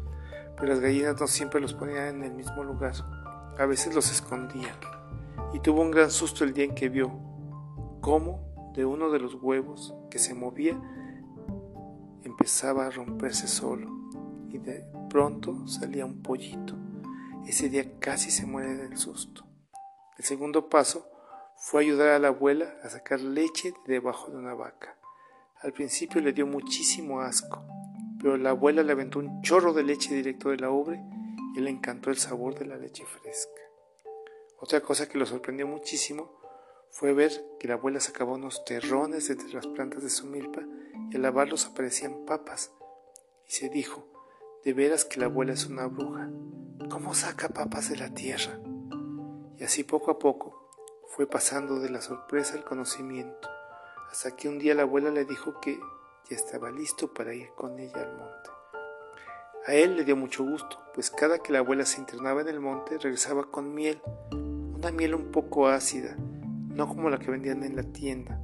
Pero 0.56 0.68
las 0.68 0.80
gallinas 0.80 1.20
no 1.20 1.26
siempre 1.26 1.61
los 1.61 1.75
ponían 1.75 2.16
en 2.16 2.25
el 2.25 2.32
mismo 2.32 2.62
lugar, 2.62 2.94
a 3.59 3.66
veces 3.66 3.94
los 3.94 4.11
escondían. 4.11 4.76
Y 5.52 5.61
tuvo 5.61 5.82
un 5.82 5.90
gran 5.90 6.11
susto 6.11 6.44
el 6.44 6.52
día 6.52 6.64
en 6.64 6.75
que 6.75 6.88
vio 6.88 7.11
cómo 8.00 8.73
de 8.75 8.85
uno 8.85 9.11
de 9.11 9.18
los 9.18 9.35
huevos 9.35 9.94
que 10.11 10.18
se 10.18 10.35
movía 10.35 10.80
empezaba 12.23 12.87
a 12.87 12.90
romperse 12.90 13.49
solo 13.49 13.90
y 14.49 14.59
de 14.59 14.85
pronto 15.09 15.66
salía 15.66 16.06
un 16.06 16.23
pollito. 16.23 16.75
Ese 17.47 17.68
día 17.68 17.99
casi 17.99 18.30
se 18.30 18.47
muere 18.47 18.76
del 18.76 18.97
susto. 18.97 19.44
El 20.16 20.25
segundo 20.25 20.68
paso 20.68 21.10
fue 21.62 21.83
ayudar 21.83 22.09
a 22.09 22.19
la 22.19 22.29
abuela 22.29 22.75
a 22.83 22.88
sacar 22.88 23.21
leche 23.21 23.75
debajo 23.87 24.31
de 24.31 24.38
una 24.38 24.55
vaca. 24.55 24.97
Al 25.57 25.75
principio 25.75 26.23
le 26.23 26.33
dio 26.33 26.47
muchísimo 26.47 27.21
asco, 27.21 27.62
pero 28.19 28.38
la 28.38 28.50
abuela 28.50 28.83
le 28.83 28.93
aventó 28.93 29.19
un 29.19 29.43
chorro 29.43 29.75
de 29.75 29.83
leche 29.83 30.14
directo 30.14 30.49
de 30.49 30.57
la 30.57 30.71
ubre 30.71 31.05
y 31.55 31.61
le 31.61 31.69
encantó 31.69 32.09
el 32.09 32.17
sabor 32.17 32.59
de 32.59 32.64
la 32.64 32.79
leche 32.79 33.05
fresca. 33.05 33.61
Otra 34.59 34.81
cosa 34.81 35.07
que 35.07 35.19
lo 35.19 35.26
sorprendió 35.26 35.67
muchísimo 35.67 36.40
fue 36.88 37.12
ver 37.12 37.31
que 37.59 37.69
la 37.69 37.75
abuela 37.75 38.00
sacaba 38.00 38.33
unos 38.33 38.64
terrones 38.64 39.29
entre 39.29 39.52
las 39.52 39.67
plantas 39.67 40.02
de 40.02 40.09
su 40.09 40.26
milpa 40.26 40.62
y 41.11 41.17
al 41.17 41.23
lavarlos 41.23 41.67
aparecían 41.67 42.25
papas. 42.25 42.73
Y 43.47 43.52
se 43.52 43.69
dijo, 43.69 44.07
de 44.64 44.73
veras 44.73 45.05
que 45.05 45.21
la 45.21 45.26
abuela 45.26 45.52
es 45.52 45.67
una 45.67 45.88
bruja. 45.88 46.31
¿Cómo 46.88 47.12
saca 47.12 47.50
papas 47.50 47.90
de 47.90 47.99
la 47.99 48.14
tierra? 48.14 48.59
Y 49.59 49.64
así 49.64 49.85
poco 49.85 50.11
a 50.11 50.19
poco 50.19 50.60
fue 51.11 51.26
pasando 51.26 51.81
de 51.81 51.90
la 51.90 52.00
sorpresa 52.00 52.55
al 52.55 52.64
conocimiento, 52.64 53.49
hasta 54.11 54.37
que 54.37 54.49
un 54.49 54.61
día 54.61 54.76
la 54.76 54.83
abuela 54.83 55.11
le 55.11 55.25
dijo 55.25 55.61
que 55.61 55.81
ya 56.29 56.37
estaba 56.37 56.71
listo 56.71 57.12
para 57.12 57.35
ir 57.35 57.49
con 57.57 57.81
ella 57.81 58.00
al 58.00 58.17
monte. 58.17 58.50
A 59.67 59.75
él 59.75 59.97
le 59.97 60.05
dio 60.05 60.14
mucho 60.14 60.45
gusto, 60.45 60.79
pues 60.95 61.11
cada 61.11 61.40
que 61.40 61.52
la 61.52 61.59
abuela 61.59 61.85
se 61.85 61.99
internaba 61.99 62.43
en 62.43 62.49
el 62.49 62.61
monte 62.61 62.97
regresaba 62.97 63.50
con 63.50 63.75
miel, 63.75 64.00
una 64.31 64.93
miel 64.93 65.17
un 65.17 65.33
poco 65.33 65.67
ácida, 65.67 66.17
no 66.17 66.88
como 66.88 67.11
la 67.11 67.19
que 67.19 67.33
vendían 67.33 67.64
en 67.64 67.75
la 67.75 67.83
tienda, 67.83 68.40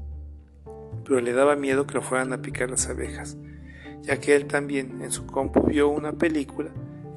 pero 1.05 1.21
le 1.21 1.33
daba 1.33 1.55
miedo 1.55 1.87
que 1.87 1.95
lo 1.95 2.03
fueran 2.03 2.33
a 2.33 2.43
picar 2.43 2.69
las 2.69 2.89
abejas, 2.89 3.37
ya 4.03 4.19
que 4.19 4.35
él 4.35 4.49
también 4.49 5.03
en 5.03 5.13
su 5.13 5.25
compu 5.25 5.63
vio 5.63 5.89
una 5.89 6.13
película 6.15 6.71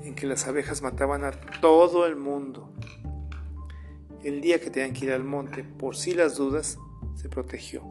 en 0.04 0.14
que 0.14 0.28
las 0.28 0.48
abejas 0.48 0.84
mataban 0.84 1.24
a 1.24 1.32
todo 1.60 2.06
el 2.06 2.16
mundo. 2.16 2.72
El 4.24 4.42
día 4.42 4.60
que 4.60 4.70
tenían 4.70 4.94
que 4.94 5.06
ir 5.06 5.12
al 5.14 5.24
monte, 5.24 5.64
por 5.64 5.96
si 5.96 6.14
las 6.14 6.36
dudas, 6.36 6.78
se 7.16 7.30
protegió. 7.30 7.84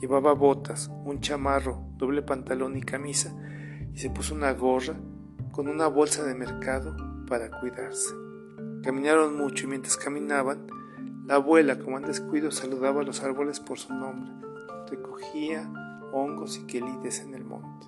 Llevaba 0.00 0.32
botas, 0.32 0.90
un 1.04 1.20
chamarro, 1.20 1.88
doble 1.96 2.22
pantalón 2.22 2.76
y 2.76 2.82
camisa, 2.82 3.34
y 3.92 3.98
se 3.98 4.10
puso 4.10 4.34
una 4.34 4.52
gorra 4.52 4.96
con 5.50 5.68
una 5.68 5.88
bolsa 5.88 6.22
de 6.22 6.34
mercado 6.34 6.96
para 7.26 7.50
cuidarse. 7.50 8.14
Caminaron 8.82 9.36
mucho 9.36 9.64
y 9.64 9.68
mientras 9.68 9.96
caminaban, 9.96 10.66
la 11.26 11.36
abuela, 11.36 11.78
como 11.80 11.98
en 11.98 12.04
descuido, 12.04 12.52
saludaba 12.52 13.00
a 13.00 13.04
los 13.04 13.24
árboles 13.24 13.58
por 13.58 13.78
su 13.78 13.92
nombre. 13.92 14.30
Recogía 14.88 15.68
hongos 16.12 16.58
y 16.58 16.66
quelites 16.66 17.20
en 17.20 17.34
el 17.34 17.44
monte. 17.44 17.86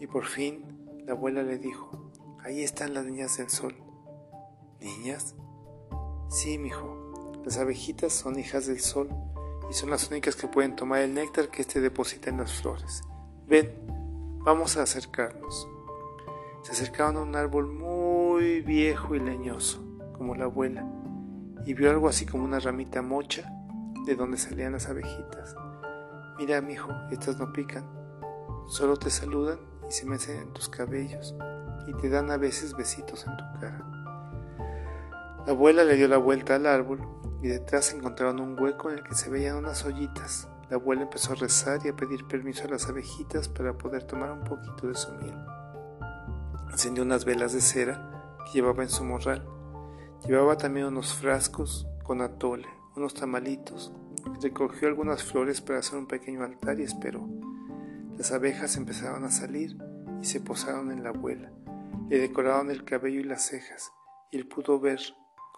Y 0.00 0.06
por 0.06 0.24
fin, 0.24 0.64
la 1.04 1.12
abuela 1.12 1.42
le 1.42 1.58
dijo, 1.58 2.10
ahí 2.42 2.62
están 2.62 2.94
las 2.94 3.04
niñas 3.04 3.36
del 3.36 3.50
sol. 3.50 3.74
¿Niñas? 4.80 5.34
Sí, 6.30 6.58
mijo. 6.58 6.96
Las 7.44 7.58
abejitas 7.58 8.12
son 8.12 8.38
hijas 8.38 8.68
del 8.68 8.78
sol 8.78 9.08
y 9.68 9.74
son 9.74 9.90
las 9.90 10.08
únicas 10.12 10.36
que 10.36 10.46
pueden 10.46 10.76
tomar 10.76 11.00
el 11.00 11.12
néctar 11.12 11.48
que 11.48 11.62
éste 11.62 11.80
deposita 11.80 12.30
en 12.30 12.36
las 12.36 12.52
flores. 12.52 13.02
Ven, 13.48 13.74
vamos 14.44 14.76
a 14.76 14.84
acercarnos. 14.84 15.68
Se 16.62 16.70
acercaron 16.70 17.16
a 17.16 17.22
un 17.22 17.34
árbol 17.34 17.66
muy 17.66 18.60
viejo 18.60 19.16
y 19.16 19.18
leñoso, 19.18 19.84
como 20.16 20.36
la 20.36 20.44
abuela, 20.44 20.86
y 21.66 21.74
vio 21.74 21.90
algo 21.90 22.08
así 22.08 22.26
como 22.26 22.44
una 22.44 22.60
ramita 22.60 23.02
mocha 23.02 23.50
de 24.06 24.14
donde 24.14 24.38
salían 24.38 24.74
las 24.74 24.88
abejitas. 24.88 25.56
Mira, 26.38 26.60
mijo, 26.60 26.92
estas 27.10 27.38
no 27.38 27.52
pican, 27.52 27.84
solo 28.68 28.96
te 28.96 29.10
saludan 29.10 29.58
y 29.88 29.92
se 29.92 30.06
mecen 30.06 30.36
en 30.42 30.52
tus 30.52 30.68
cabellos 30.68 31.34
y 31.88 31.92
te 31.94 32.08
dan 32.08 32.30
a 32.30 32.36
veces 32.36 32.76
besitos 32.76 33.26
en 33.26 33.36
tu 33.36 33.44
cara. 33.58 33.89
La 35.46 35.52
abuela 35.52 35.84
le 35.84 35.96
dio 35.96 36.06
la 36.06 36.18
vuelta 36.18 36.56
al 36.56 36.66
árbol 36.66 37.00
y 37.42 37.48
detrás 37.48 37.94
encontraron 37.94 38.40
un 38.40 38.60
hueco 38.60 38.90
en 38.90 38.98
el 38.98 39.04
que 39.04 39.14
se 39.14 39.30
veían 39.30 39.56
unas 39.56 39.84
ollitas. 39.84 40.48
La 40.68 40.76
abuela 40.76 41.02
empezó 41.02 41.32
a 41.32 41.36
rezar 41.36 41.80
y 41.84 41.88
a 41.88 41.96
pedir 41.96 42.26
permiso 42.26 42.64
a 42.64 42.70
las 42.70 42.88
abejitas 42.88 43.48
para 43.48 43.76
poder 43.76 44.04
tomar 44.04 44.30
un 44.30 44.44
poquito 44.44 44.86
de 44.86 44.94
su 44.94 45.10
miel. 45.12 45.36
Encendió 46.70 47.02
unas 47.02 47.24
velas 47.24 47.52
de 47.52 47.60
cera 47.60 48.36
que 48.44 48.52
llevaba 48.52 48.82
en 48.82 48.90
su 48.90 49.02
morral. 49.04 49.44
Llevaba 50.26 50.56
también 50.56 50.86
unos 50.86 51.14
frascos 51.14 51.88
con 52.04 52.20
atole, 52.20 52.68
unos 52.94 53.14
tamalitos. 53.14 53.92
Recogió 54.42 54.88
algunas 54.88 55.24
flores 55.24 55.60
para 55.60 55.78
hacer 55.78 55.98
un 55.98 56.06
pequeño 56.06 56.44
altar 56.44 56.78
y 56.78 56.82
esperó. 56.82 57.26
Las 58.18 58.30
abejas 58.32 58.76
empezaron 58.76 59.24
a 59.24 59.30
salir 59.30 59.76
y 60.20 60.24
se 60.26 60.40
posaron 60.40 60.92
en 60.92 61.02
la 61.02 61.08
abuela. 61.08 61.50
Le 62.10 62.18
decoraron 62.18 62.70
el 62.70 62.84
cabello 62.84 63.20
y 63.20 63.24
las 63.24 63.42
cejas, 63.42 63.90
y 64.30 64.36
él 64.36 64.46
pudo 64.46 64.78
ver 64.78 65.00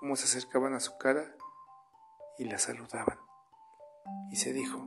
cómo 0.03 0.17
se 0.17 0.25
acercaban 0.25 0.75
a 0.75 0.81
su 0.81 0.99
cara 0.99 1.37
y 2.37 2.45
la 2.47 2.59
saludaban. 2.59 3.19
Y 4.33 4.37
se 4.37 4.53
dijo, 4.53 4.85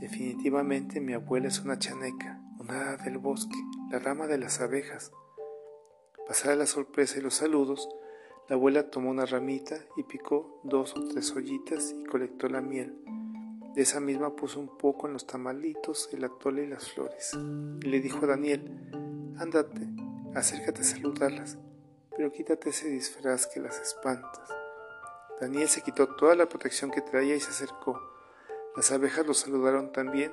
definitivamente 0.00 1.00
mi 1.00 1.12
abuela 1.12 1.46
es 1.46 1.60
una 1.60 1.78
chaneca, 1.78 2.42
una 2.58 2.96
del 2.96 3.18
bosque, 3.18 3.56
la 3.92 4.00
rama 4.00 4.26
de 4.26 4.38
las 4.38 4.60
abejas. 4.60 5.12
Pasada 6.26 6.56
la 6.56 6.66
sorpresa 6.66 7.20
y 7.20 7.22
los 7.22 7.34
saludos, 7.34 7.88
la 8.48 8.56
abuela 8.56 8.90
tomó 8.90 9.10
una 9.10 9.24
ramita 9.24 9.76
y 9.96 10.02
picó 10.02 10.60
dos 10.64 10.96
o 10.96 11.06
tres 11.06 11.30
ollitas 11.36 11.94
y 11.96 12.02
colectó 12.02 12.48
la 12.48 12.60
miel. 12.60 13.00
De 13.76 13.82
esa 13.82 14.00
misma 14.00 14.34
puso 14.34 14.58
un 14.58 14.76
poco 14.78 15.06
en 15.06 15.12
los 15.12 15.28
tamalitos, 15.28 16.10
el 16.12 16.24
atole 16.24 16.64
y 16.64 16.66
las 16.66 16.90
flores. 16.90 17.38
Y 17.84 17.86
le 17.86 18.00
dijo 18.00 18.24
a 18.24 18.30
Daniel, 18.30 18.90
ándate, 19.38 19.86
acércate 20.34 20.80
a 20.80 20.84
saludarlas, 20.84 21.56
pero 22.18 22.32
quítate 22.32 22.70
ese 22.70 22.88
disfraz 22.88 23.46
que 23.46 23.60
las 23.60 23.78
espantas. 23.78 24.50
Daniel 25.40 25.68
se 25.68 25.82
quitó 25.82 26.08
toda 26.16 26.34
la 26.34 26.48
protección 26.48 26.90
que 26.90 27.00
traía 27.00 27.36
y 27.36 27.40
se 27.40 27.50
acercó. 27.50 28.02
Las 28.74 28.90
abejas 28.90 29.24
lo 29.24 29.34
saludaron 29.34 29.92
también 29.92 30.32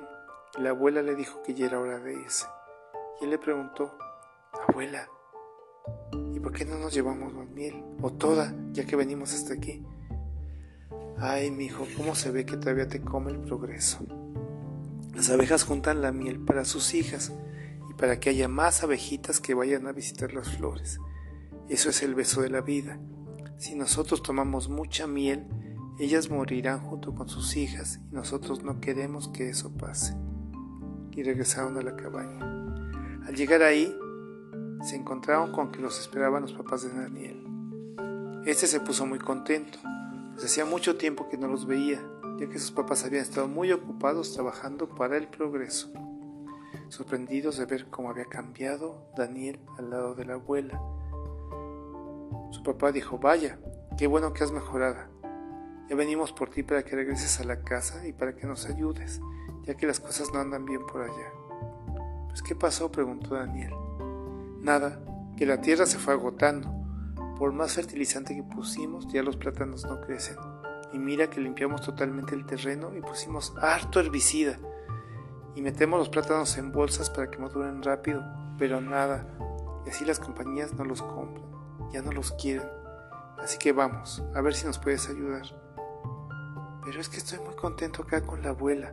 y 0.58 0.62
la 0.62 0.70
abuela 0.70 1.00
le 1.00 1.14
dijo 1.14 1.44
que 1.44 1.54
ya 1.54 1.66
era 1.66 1.78
hora 1.78 2.00
de 2.00 2.14
irse. 2.14 2.44
Y 3.20 3.24
él 3.24 3.30
le 3.30 3.38
preguntó, 3.38 3.96
Abuela, 4.66 5.08
¿y 6.34 6.40
por 6.40 6.52
qué 6.52 6.64
no 6.64 6.76
nos 6.76 6.92
llevamos 6.92 7.32
más 7.32 7.48
miel? 7.50 7.84
O 8.02 8.12
toda, 8.12 8.52
ya 8.72 8.84
que 8.84 8.96
venimos 8.96 9.32
hasta 9.32 9.54
aquí. 9.54 9.86
Ay, 11.18 11.52
mi 11.52 11.66
hijo, 11.66 11.86
cómo 11.96 12.16
se 12.16 12.32
ve 12.32 12.44
que 12.44 12.56
todavía 12.56 12.88
te 12.88 13.00
come 13.00 13.30
el 13.30 13.38
progreso. 13.38 14.00
Las 15.14 15.30
abejas 15.30 15.62
juntan 15.62 16.02
la 16.02 16.10
miel 16.10 16.40
para 16.40 16.64
sus 16.64 16.94
hijas 16.94 17.32
y 17.88 17.94
para 17.94 18.18
que 18.18 18.30
haya 18.30 18.48
más 18.48 18.82
abejitas 18.82 19.40
que 19.40 19.54
vayan 19.54 19.86
a 19.86 19.92
visitar 19.92 20.32
las 20.32 20.48
flores. 20.56 20.98
Eso 21.68 21.90
es 21.90 22.02
el 22.02 22.14
beso 22.14 22.42
de 22.42 22.50
la 22.50 22.60
vida. 22.60 23.00
Si 23.58 23.74
nosotros 23.74 24.22
tomamos 24.22 24.68
mucha 24.68 25.06
miel, 25.06 25.46
ellas 25.98 26.30
morirán 26.30 26.80
junto 26.80 27.14
con 27.14 27.28
sus 27.28 27.56
hijas 27.56 28.00
y 28.10 28.14
nosotros 28.14 28.62
no 28.62 28.80
queremos 28.80 29.28
que 29.28 29.48
eso 29.48 29.72
pase. 29.76 30.14
Y 31.12 31.22
regresaron 31.22 31.76
a 31.78 31.82
la 31.82 31.96
cabaña. 31.96 32.38
Al 33.26 33.34
llegar 33.34 33.62
ahí, 33.62 33.92
se 34.82 34.94
encontraron 34.94 35.50
con 35.50 35.72
que 35.72 35.80
los 35.80 35.98
esperaban 35.98 36.42
los 36.42 36.52
papás 36.52 36.82
de 36.82 36.90
Daniel. 36.90 37.42
Este 38.44 38.68
se 38.68 38.78
puso 38.78 39.06
muy 39.06 39.18
contento, 39.18 39.78
pues 40.34 40.44
hacía 40.44 40.64
mucho 40.64 40.96
tiempo 40.96 41.28
que 41.28 41.38
no 41.38 41.48
los 41.48 41.66
veía, 41.66 42.00
ya 42.38 42.48
que 42.48 42.60
sus 42.60 42.70
papás 42.70 43.04
habían 43.04 43.22
estado 43.22 43.48
muy 43.48 43.72
ocupados 43.72 44.34
trabajando 44.34 44.88
para 44.88 45.16
el 45.16 45.26
progreso. 45.26 45.90
Sorprendidos 46.90 47.56
de 47.56 47.64
ver 47.64 47.86
cómo 47.90 48.10
había 48.10 48.26
cambiado 48.26 49.10
Daniel 49.16 49.58
al 49.78 49.90
lado 49.90 50.14
de 50.14 50.26
la 50.26 50.34
abuela. 50.34 50.80
Su 52.50 52.62
papá 52.62 52.92
dijo, 52.92 53.18
vaya, 53.18 53.58
qué 53.98 54.06
bueno 54.06 54.32
que 54.32 54.44
has 54.44 54.52
mejorado. 54.52 54.98
Ya 55.88 55.96
venimos 55.96 56.32
por 56.32 56.50
ti 56.50 56.62
para 56.62 56.84
que 56.84 56.96
regreses 56.96 57.40
a 57.40 57.44
la 57.44 57.60
casa 57.60 58.06
y 58.06 58.12
para 58.12 58.34
que 58.34 58.46
nos 58.46 58.66
ayudes, 58.66 59.20
ya 59.64 59.76
que 59.76 59.86
las 59.86 60.00
cosas 60.00 60.32
no 60.32 60.40
andan 60.40 60.64
bien 60.64 60.84
por 60.86 61.02
allá. 61.02 61.32
¿qué 62.42 62.54
pasó? 62.54 62.90
preguntó 62.90 63.34
Daniel. 63.34 63.72
Nada, 64.60 65.00
que 65.36 65.46
la 65.46 65.60
tierra 65.60 65.86
se 65.86 65.98
fue 65.98 66.14
agotando. 66.14 66.72
Por 67.38 67.52
más 67.52 67.74
fertilizante 67.74 68.34
que 68.34 68.42
pusimos, 68.42 69.06
ya 69.08 69.22
los 69.22 69.36
plátanos 69.36 69.84
no 69.84 70.00
crecen. 70.00 70.36
Y 70.92 70.98
mira 70.98 71.28
que 71.28 71.40
limpiamos 71.40 71.82
totalmente 71.82 72.34
el 72.34 72.46
terreno 72.46 72.96
y 72.96 73.00
pusimos 73.00 73.54
harto 73.60 74.00
herbicida. 74.00 74.58
Y 75.54 75.62
metemos 75.62 75.98
los 75.98 76.08
plátanos 76.08 76.56
en 76.58 76.72
bolsas 76.72 77.10
para 77.10 77.30
que 77.30 77.38
maduren 77.38 77.82
rápido, 77.82 78.22
pero 78.58 78.80
nada. 78.80 79.26
Y 79.84 79.90
así 79.90 80.04
las 80.04 80.18
compañías 80.18 80.74
no 80.74 80.84
los 80.84 81.02
compran, 81.02 81.45
ya 81.96 82.02
no 82.02 82.12
los 82.12 82.32
quieren. 82.32 82.68
Así 83.38 83.58
que 83.58 83.72
vamos, 83.72 84.22
a 84.34 84.40
ver 84.42 84.54
si 84.54 84.66
nos 84.66 84.78
puedes 84.78 85.08
ayudar. 85.08 85.44
Pero 86.84 87.00
es 87.00 87.08
que 87.08 87.16
estoy 87.16 87.38
muy 87.38 87.54
contento 87.54 88.02
acá 88.02 88.22
con 88.22 88.42
la 88.42 88.50
abuela. 88.50 88.92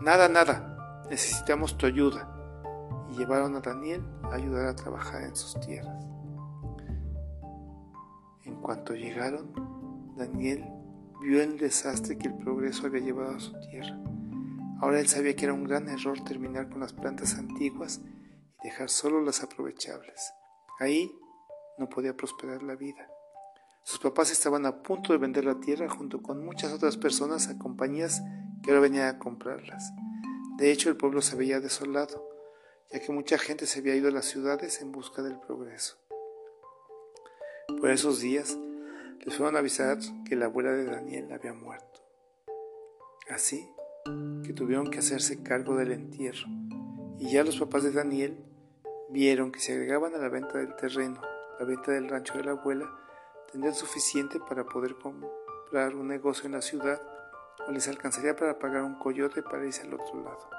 Nada, 0.00 0.28
nada. 0.28 1.04
Necesitamos 1.10 1.76
tu 1.76 1.86
ayuda 1.86 2.32
y 3.10 3.16
llevaron 3.16 3.56
a 3.56 3.60
Daniel 3.60 4.04
a 4.22 4.34
ayudar 4.34 4.66
a 4.66 4.76
trabajar 4.76 5.24
en 5.24 5.34
sus 5.34 5.58
tierras. 5.58 6.04
En 8.44 8.54
cuanto 8.60 8.94
llegaron, 8.94 9.52
Daniel 10.16 10.64
vio 11.20 11.42
el 11.42 11.58
desastre 11.58 12.16
que 12.16 12.28
el 12.28 12.36
progreso 12.36 12.86
había 12.86 13.02
llevado 13.02 13.34
a 13.34 13.40
su 13.40 13.58
tierra. 13.58 13.98
Ahora 14.80 15.00
él 15.00 15.08
sabía 15.08 15.34
que 15.34 15.46
era 15.46 15.54
un 15.54 15.64
gran 15.64 15.88
error 15.88 16.22
terminar 16.22 16.68
con 16.68 16.78
las 16.78 16.92
plantas 16.92 17.34
antiguas 17.38 18.00
y 18.62 18.68
dejar 18.68 18.88
solo 18.88 19.20
las 19.20 19.42
aprovechables. 19.42 20.32
Ahí 20.78 21.10
no 21.78 21.88
podía 21.88 22.16
prosperar 22.16 22.62
la 22.62 22.74
vida. 22.74 23.08
Sus 23.82 23.98
papás 23.98 24.30
estaban 24.30 24.66
a 24.66 24.82
punto 24.82 25.12
de 25.12 25.18
vender 25.18 25.44
la 25.44 25.60
tierra 25.60 25.88
junto 25.88 26.22
con 26.22 26.44
muchas 26.44 26.72
otras 26.72 26.96
personas 26.96 27.48
a 27.48 27.58
compañías 27.58 28.22
que 28.62 28.70
ahora 28.70 28.80
venían 28.80 29.06
a 29.08 29.18
comprarlas. 29.18 29.92
De 30.58 30.72
hecho, 30.72 30.88
el 30.88 30.96
pueblo 30.96 31.22
se 31.22 31.36
veía 31.36 31.60
desolado 31.60 32.36
ya 32.90 33.00
que 33.00 33.12
mucha 33.12 33.38
gente 33.38 33.66
se 33.66 33.80
había 33.80 33.96
ido 33.96 34.08
a 34.08 34.12
las 34.12 34.26
ciudades 34.26 34.80
en 34.80 34.92
busca 34.92 35.22
del 35.22 35.38
progreso. 35.38 35.96
Por 37.80 37.90
esos 37.90 38.20
días 38.20 38.56
les 39.24 39.34
fueron 39.34 39.56
a 39.56 39.58
avisar 39.58 39.98
que 40.24 40.36
la 40.36 40.46
abuela 40.46 40.70
de 40.70 40.84
Daniel 40.84 41.32
había 41.32 41.52
muerto. 41.52 42.00
Así 43.28 43.68
que 44.44 44.52
tuvieron 44.52 44.88
que 44.88 45.00
hacerse 45.00 45.42
cargo 45.42 45.76
del 45.76 45.90
entierro, 45.90 46.46
y 47.18 47.30
ya 47.30 47.42
los 47.42 47.58
papás 47.58 47.82
de 47.82 47.90
Daniel 47.90 48.36
vieron 49.10 49.50
que 49.50 49.58
si 49.58 49.72
agregaban 49.72 50.14
a 50.14 50.18
la 50.18 50.28
venta 50.28 50.58
del 50.58 50.76
terreno 50.76 51.20
la 51.58 51.64
venta 51.64 51.92
del 51.92 52.08
rancho 52.08 52.34
de 52.34 52.44
la 52.44 52.52
abuela, 52.52 52.90
tendrían 53.50 53.74
suficiente 53.74 54.38
para 54.40 54.64
poder 54.64 54.96
comprar 54.96 55.94
un 55.94 56.08
negocio 56.08 56.46
en 56.46 56.52
la 56.52 56.62
ciudad 56.62 57.00
o 57.66 57.72
les 57.72 57.88
alcanzaría 57.88 58.36
para 58.36 58.58
pagar 58.58 58.82
un 58.82 58.98
coyote 58.98 59.42
para 59.42 59.64
irse 59.64 59.82
al 59.82 59.94
otro 59.94 60.22
lado. 60.22 60.50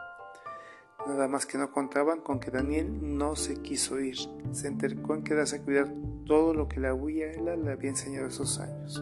Nada 1.06 1.28
más 1.28 1.46
que 1.46 1.58
no 1.58 1.72
contaban 1.72 2.20
con 2.20 2.40
que 2.40 2.52
Daniel 2.52 3.18
no 3.18 3.36
se 3.36 3.62
quiso 3.62 4.00
ir, 4.00 4.18
se 4.52 4.68
entercó 4.68 5.16
en 5.16 5.24
quedarse 5.24 5.58
a 5.58 5.64
cuidar 5.64 5.88
todo 6.26 6.54
lo 6.54 6.68
que 6.68 6.80
la 6.80 6.90
abuela 6.90 7.56
le 7.56 7.72
había 7.72 7.90
enseñado 7.90 8.28
esos 8.28 8.60
años. 8.60 9.02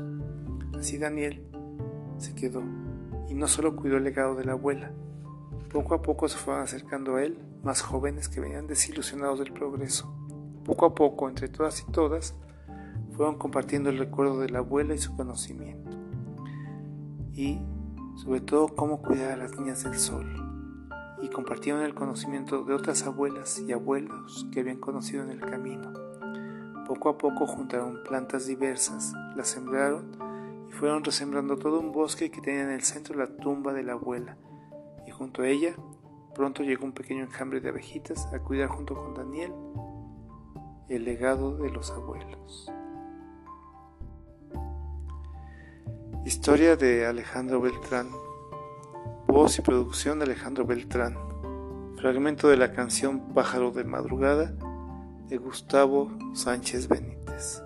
Así 0.78 0.98
Daniel 0.98 1.48
se 2.18 2.36
quedó 2.36 2.62
y 3.28 3.34
no 3.34 3.48
solo 3.48 3.76
cuidó 3.76 3.98
el 3.98 4.04
legado 4.04 4.36
de 4.36 4.46
la 4.46 4.52
abuela, 4.52 4.92
poco 5.72 5.96
a 5.96 6.02
poco 6.02 6.30
se 6.30 6.38
fueron 6.38 6.64
acercando 6.64 7.16
a 7.16 7.24
él 7.24 7.38
más 7.64 7.82
jóvenes 7.82 8.30
que 8.30 8.40
venían 8.40 8.68
desilusionados 8.68 9.40
del 9.40 9.52
progreso. 9.52 10.15
Poco 10.66 10.88
a 10.88 10.96
poco, 10.96 11.30
entre 11.30 11.48
todas 11.48 11.80
y 11.88 11.92
todas, 11.92 12.34
fueron 13.16 13.38
compartiendo 13.38 13.92
el 13.92 14.00
recuerdo 14.00 14.40
de 14.40 14.50
la 14.50 14.60
abuela 14.60 14.96
y 14.96 14.98
su 14.98 15.16
conocimiento. 15.16 15.92
Y 17.34 17.60
sobre 18.16 18.42
todo 18.42 18.70
cómo 18.70 19.00
cuidar 19.04 19.34
a 19.34 19.38
las 19.38 19.58
niñas 19.60 19.84
del 19.84 19.94
sol. 19.94 20.26
Y 21.22 21.30
compartieron 21.30 21.84
el 21.84 21.94
conocimiento 21.94 22.64
de 22.64 22.74
otras 22.74 23.06
abuelas 23.06 23.60
y 23.60 23.74
abuelos 23.74 24.48
que 24.52 24.62
habían 24.62 24.80
conocido 24.80 25.24
en 25.24 25.30
el 25.30 25.40
camino. 25.40 25.94
Poco 26.88 27.10
a 27.10 27.18
poco 27.18 27.46
juntaron 27.46 28.02
plantas 28.04 28.48
diversas, 28.48 29.14
las 29.36 29.48
sembraron 29.48 30.18
y 30.68 30.74
fueron 30.74 31.04
resembrando 31.04 31.58
todo 31.58 31.80
un 31.80 31.92
bosque 31.92 32.32
que 32.32 32.42
tenía 32.42 32.64
en 32.64 32.72
el 32.72 32.82
centro 32.82 33.16
la 33.16 33.28
tumba 33.38 33.72
de 33.72 33.84
la 33.84 33.94
abuela. 33.94 34.38
Y 35.06 35.12
junto 35.12 35.44
a 35.44 35.48
ella, 35.48 35.76
pronto 36.34 36.64
llegó 36.64 36.86
un 36.86 36.94
pequeño 36.94 37.24
enjambre 37.24 37.60
de 37.60 37.70
abejitas 37.70 38.26
a 38.34 38.40
cuidar 38.40 38.70
junto 38.70 38.96
con 38.96 39.14
Daniel 39.14 39.54
el 40.90 41.04
legado 41.04 41.58
de 41.58 41.70
los 41.72 41.92
abuelos. 41.92 42.72
Historia 46.26 46.76
de 46.76 47.06
Alejandro 47.06 47.62
Beltrán. 47.62 48.10
Voz 49.28 49.58
y 49.60 49.62
producción 49.62 50.20
de 50.20 50.26
Alejandro 50.26 50.66
Beltrán. 50.66 51.18
Fragmento 51.98 52.50
de 52.50 52.58
la 52.58 52.72
canción 52.72 53.34
Pájaro 53.34 53.72
de 53.72 53.84
Madrugada 53.84 54.54
de 55.28 55.38
Gustavo 55.38 56.12
Sánchez 56.34 56.88
Benítez. 56.88 57.65